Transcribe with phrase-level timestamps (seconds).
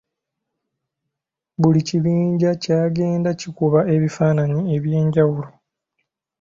[1.61, 5.49] Buli kibinja kyagenda kikuba ebifaananyi eby’enjawulo.